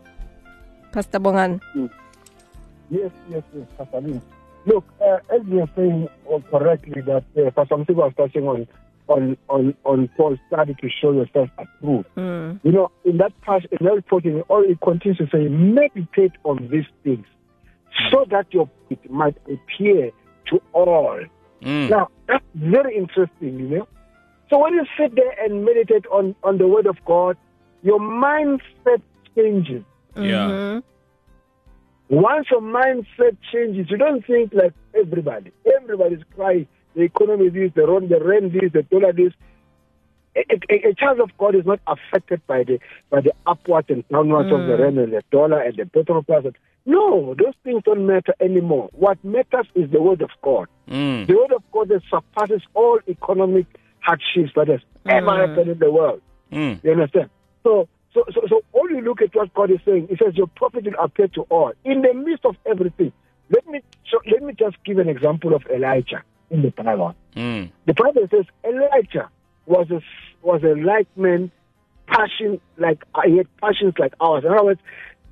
[0.92, 1.60] Pastor Bongan.
[2.90, 4.20] Yes, yes, yes, Pastor Lee.
[4.66, 6.08] Look, uh, as you are saying
[6.50, 8.66] correctly, that uh, Pastor Msibi was touching on
[9.10, 12.08] on on on Paul's study to show yourself approved.
[12.16, 12.60] Mm.
[12.62, 16.68] You know, in that passage, in that portion, all it continues to say, meditate on
[16.70, 17.26] these things,
[18.10, 20.12] so that your it might appear
[20.46, 21.20] to all.
[21.62, 21.90] Mm.
[21.90, 23.88] Now, that's very interesting, you know.
[24.48, 27.36] So when you sit there and meditate on on the Word of God,
[27.82, 29.02] your mindset
[29.36, 29.84] changes.
[30.16, 30.48] Yeah.
[30.50, 30.82] Mhm.
[32.08, 35.52] Once your mindset changes, you don't think like everybody.
[35.76, 36.66] Everybody's crying.
[36.94, 39.32] The economy is this, the rent, the rent this, the dollar this.
[40.36, 42.78] A, a, a child of God is not affected by the
[43.10, 46.44] by the upwards and downwards of the rent and the dollar and the petrol price.
[46.86, 48.88] No, those things don't matter anymore.
[48.92, 50.68] What matters is the word of God.
[50.88, 51.26] Mm.
[51.26, 53.66] The word of God that surpasses all economic
[54.00, 56.22] hardships that has ever happened in the world.
[56.52, 56.82] Mm.
[56.82, 57.28] You understand?
[57.62, 60.46] So, so, so, so all you look at what God is saying, He says, "Your
[60.46, 63.12] profit will appear to all in the midst of everything."
[63.50, 67.14] Let me so let me just give an example of Elijah in the Bible.
[67.36, 67.70] Mm.
[67.86, 69.30] The Bible says Elijah
[69.66, 70.02] was a
[70.42, 71.50] was a like man,
[72.06, 74.44] passion like uh, he had passions like ours.
[74.44, 74.80] In other words,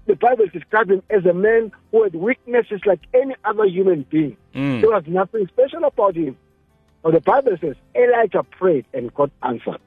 [0.06, 4.36] the Bible describes him as a man who had weaknesses like any other human being.
[4.54, 4.80] Mm.
[4.80, 6.36] There was nothing special about him.
[7.02, 9.80] But the Bible says Elijah prayed and God answered.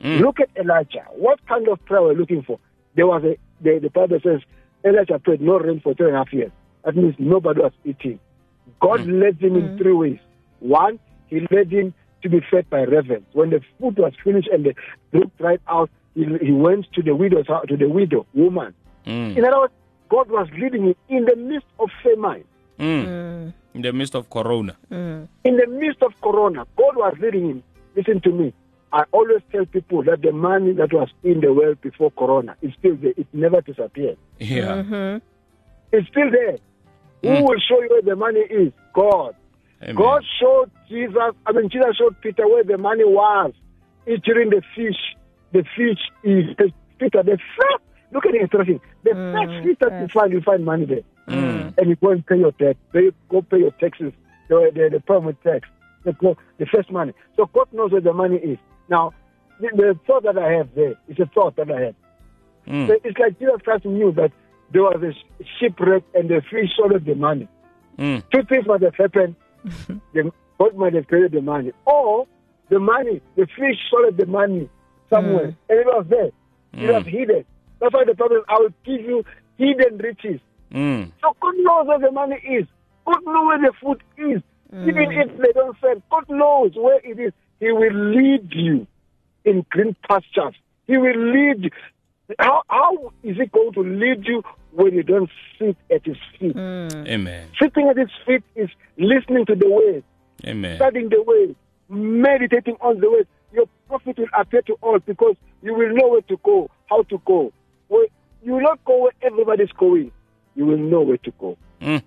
[0.00, 0.20] Mm.
[0.20, 1.04] Look at Elijah.
[1.10, 2.58] What kind of prayer we're looking for?
[2.94, 4.40] There was a the, the Bible says
[4.84, 6.52] Elijah prayed no rain for three and a half years.
[6.84, 8.20] That means nobody was eating.
[8.80, 10.18] God led him in three ways.
[10.60, 13.26] One, he led him to be fed by ravens.
[13.32, 14.74] When the food was finished and the
[15.12, 18.74] brook dried out, he, he went to the widow's house, to the widow woman.
[19.06, 19.36] Mm.
[19.36, 19.72] In other words,
[20.08, 22.44] God was leading him in the midst of famine.
[22.78, 23.52] Mm.
[23.74, 24.76] In the midst of Corona.
[24.90, 25.28] Mm.
[25.44, 27.62] In the midst of Corona, God was leading him.
[27.94, 28.52] Listen to me.
[28.92, 32.72] I always tell people that the money that was in the world before Corona is
[32.78, 33.12] still there.
[33.16, 34.16] It never disappeared.
[34.38, 34.82] Yeah.
[34.82, 35.20] Mhm.
[35.92, 36.56] It's still there.
[37.22, 37.38] Mm.
[37.38, 38.72] Who will show you where the money is?
[38.94, 39.34] God.
[39.82, 39.94] Amen.
[39.94, 41.14] God showed Jesus,
[41.46, 43.52] I mean, Jesus showed Peter where the money was.
[44.06, 44.96] It's during the fish.
[45.52, 48.80] The fish is, the, Peter, the first, look at the instruction.
[49.04, 51.02] The Mm, first fish that you find, you find money there.
[51.28, 51.74] Mm.
[51.78, 52.76] And you go and pay your debt.
[52.92, 54.12] Pay, go pay your taxes,
[54.48, 55.68] the, the, the permit tax,
[56.04, 56.12] the,
[56.58, 57.12] the first money.
[57.36, 58.58] So God knows where the money is.
[58.88, 59.12] Now,
[59.60, 61.94] the, the thought that I have there is a thought that I have.
[62.66, 62.86] Mm.
[62.88, 64.32] So It's like Jesus Christ knew that
[64.72, 65.12] there was a
[65.60, 67.48] shipwreck and the fish swallowed the money.
[67.98, 68.22] Mm.
[68.32, 69.36] Two things might have happened.
[70.12, 71.72] the, God might have created the money.
[71.84, 72.26] Or
[72.68, 74.68] the money, the fish swallowed the money
[75.08, 75.48] somewhere.
[75.48, 75.56] Mm.
[75.68, 76.26] And it was there.
[76.26, 76.32] It
[76.74, 76.94] mm.
[76.94, 77.44] was hidden.
[77.80, 79.24] That's why the problem, I will give you
[79.56, 80.40] hidden riches.
[80.72, 81.12] Mm.
[81.22, 82.66] So God knows where the money is.
[83.06, 84.42] God knows where the food is.
[84.72, 84.88] Mm.
[84.88, 87.32] Even if they don't sell, God knows where it is.
[87.60, 88.86] He will lead you
[89.44, 90.54] in green pastures.
[90.86, 91.70] He will lead you.
[92.38, 96.56] How, how is he going to lead you when you don't sit at his feet?
[96.56, 97.48] Amen.
[97.60, 100.04] Sitting at his feet is listening to the word,
[100.44, 100.76] Amen.
[100.76, 101.56] studying the word,
[101.88, 103.26] meditating on the word.
[103.52, 107.20] Your profit will appear to all because you will know where to go, how to
[107.24, 107.52] go.
[107.88, 108.06] Where,
[108.42, 110.12] you will not go where everybody's going.
[110.54, 111.56] You will know where to go.
[111.80, 112.02] Mm.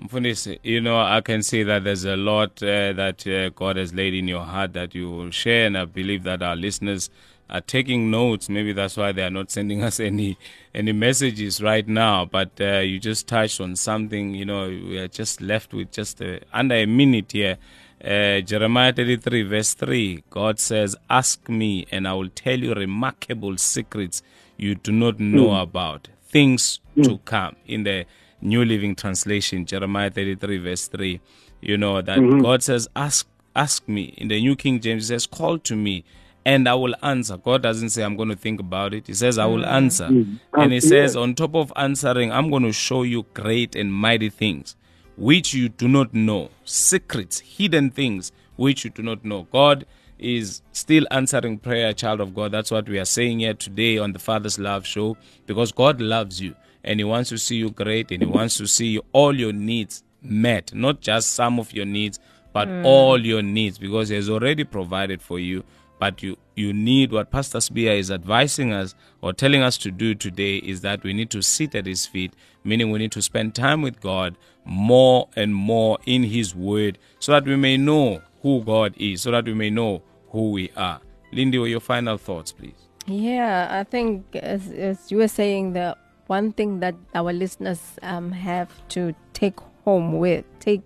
[0.00, 3.94] Mfundisi, you know, I can see that there's a lot uh, that uh, God has
[3.94, 7.10] laid in your heart that you will share, and I believe that our listeners
[7.50, 8.48] are taking notes.
[8.48, 10.38] Maybe that's why they are not sending us any
[10.74, 12.24] any messages right now.
[12.24, 14.34] But uh, you just touched on something.
[14.34, 17.58] You know, we are just left with just uh, under a minute here.
[18.04, 23.56] Uh, Jeremiah 33, verse 3, God says, Ask me, and I will tell you remarkable
[23.56, 24.22] secrets
[24.58, 27.56] you do not know about, things to come.
[27.66, 28.04] In the
[28.42, 31.18] New Living Translation, Jeremiah 33, verse 3,
[31.62, 33.26] you know, that God says, Ask
[33.56, 34.14] ask me.
[34.18, 36.04] In the New King James, says, Call to me,
[36.46, 37.36] and I will answer.
[37.36, 39.06] God doesn't say, I'm going to think about it.
[39.06, 39.72] He says, I will mm.
[39.72, 40.08] answer.
[40.08, 40.40] Mm.
[40.52, 44.30] And He says, On top of answering, I'm going to show you great and mighty
[44.30, 44.76] things
[45.16, 49.46] which you do not know, secrets, hidden things which you do not know.
[49.50, 49.86] God
[50.18, 52.52] is still answering prayer, child of God.
[52.52, 56.40] That's what we are saying here today on the Father's Love Show because God loves
[56.40, 59.52] you and He wants to see you great and He wants to see all your
[59.52, 62.18] needs met, not just some of your needs,
[62.52, 62.84] but mm.
[62.84, 65.64] all your needs because He has already provided for you.
[66.04, 70.14] But you, you need what Pastor Spear is advising us or telling us to do
[70.14, 73.54] today is that we need to sit at His feet, meaning we need to spend
[73.54, 74.36] time with God
[74.66, 79.30] more and more in His Word so that we may know who God is, so
[79.30, 81.00] that we may know who we are.
[81.32, 82.74] Lindy, your final thoughts, please.
[83.06, 85.96] Yeah, I think as, as you were saying, the
[86.26, 90.82] one thing that our listeners um, have to take home with, take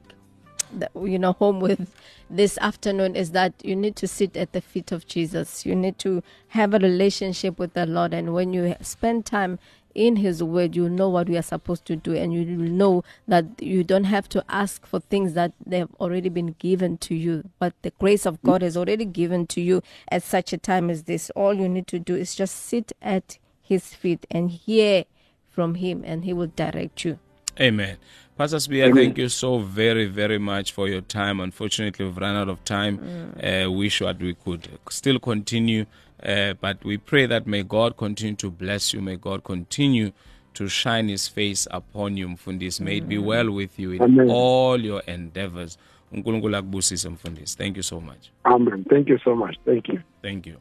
[0.95, 1.95] you know home with
[2.31, 5.65] this afternoon is that you need to sit at the feet of Jesus.
[5.65, 9.59] You need to have a relationship with the Lord, and when you spend time
[9.95, 13.47] in His Word, you know what we are supposed to do, and you know that
[13.61, 17.51] you don't have to ask for things that they have already been given to you.
[17.59, 21.05] But the grace of God is already given to you at such a time as
[21.05, 21.31] this.
[21.31, 25.05] All you need to do is just sit at His feet and hear
[25.49, 27.19] from Him, and He will direct you.
[27.61, 27.97] Amen.
[28.37, 31.41] Pastor Spear, thank you so very, very much for your time.
[31.41, 32.99] Unfortunately, we've run out of time.
[32.99, 33.67] Mm.
[33.67, 35.87] Uh, wish that we could still continue,
[36.23, 39.01] uh, but we pray that may God continue to bless you.
[39.01, 40.13] May God continue
[40.55, 42.81] to shine His face upon you, Mfundis.
[42.81, 44.31] May it be well with you in Amen.
[44.31, 45.77] all your endeavors.
[46.13, 47.59] uNkulunkulu akubusise Mfundisi.
[47.59, 48.31] Thank you so much.
[48.45, 48.85] Amen.
[48.89, 49.57] Thank you so much.
[49.65, 50.01] Thank you.
[50.23, 50.57] Thank you.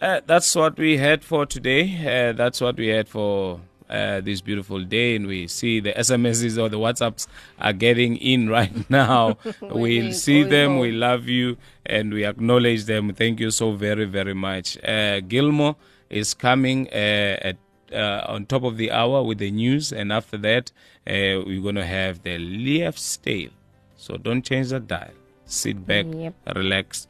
[0.00, 1.84] Uh, that's what we had for today.
[2.00, 3.60] Uh, that's what we had for
[3.92, 7.26] uh, this beautiful day, and we see the SMSs or the WhatsApps
[7.60, 9.36] are getting in right now.
[9.60, 10.78] we'll see them.
[10.78, 13.12] We love you, and we acknowledge them.
[13.14, 14.66] Thank you so very, very much.
[14.82, 15.76] Uh, Gilmore
[16.10, 17.56] is coming uh, at
[17.92, 20.72] uh, on top of the hour with the news, and after that,
[21.06, 23.50] uh, we're going to have the Leaf's Tale.
[23.96, 25.12] So don't change the dial.
[25.44, 26.34] Sit back, Yep.
[26.56, 27.06] relax.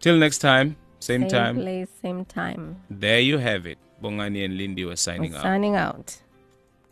[0.00, 1.56] Till next time, same, Same time.
[1.56, 2.76] place, same time.
[2.88, 3.78] There you have it.
[4.02, 5.42] Bongani and Lindy were I'm signing out.
[5.42, 6.16] signing out.